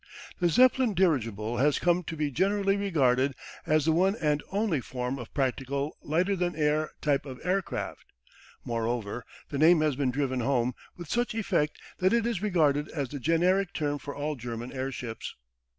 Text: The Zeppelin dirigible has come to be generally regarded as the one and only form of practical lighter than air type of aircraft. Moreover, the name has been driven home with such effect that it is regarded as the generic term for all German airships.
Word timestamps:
The 0.39 0.49
Zeppelin 0.49 0.95
dirigible 0.95 1.57
has 1.57 1.77
come 1.77 2.01
to 2.05 2.17
be 2.17 2.31
generally 2.31 2.75
regarded 2.75 3.35
as 3.67 3.85
the 3.85 3.91
one 3.91 4.15
and 4.19 4.41
only 4.51 4.81
form 4.81 5.19
of 5.19 5.31
practical 5.31 5.95
lighter 6.01 6.35
than 6.35 6.55
air 6.55 6.89
type 7.01 7.23
of 7.23 7.39
aircraft. 7.45 8.07
Moreover, 8.65 9.23
the 9.49 9.59
name 9.59 9.81
has 9.81 9.95
been 9.95 10.09
driven 10.09 10.39
home 10.39 10.73
with 10.97 11.07
such 11.07 11.35
effect 11.35 11.79
that 11.99 12.13
it 12.13 12.25
is 12.25 12.41
regarded 12.41 12.87
as 12.89 13.09
the 13.09 13.19
generic 13.19 13.73
term 13.73 13.99
for 13.99 14.15
all 14.15 14.35
German 14.35 14.73
airships. 14.73 15.35